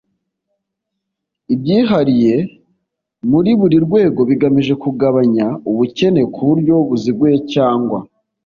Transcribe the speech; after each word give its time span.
ibyihariye 1.53 2.35
muri 3.29 3.51
buri 3.59 3.77
rwego 3.85 4.19
bigamije 4.29 4.73
kugabanya 4.83 5.45
ubukene, 5.69 6.21
ku 6.33 6.39
buryo 6.47 6.75
buziguye 6.87 7.37
cyangwa 7.53 7.99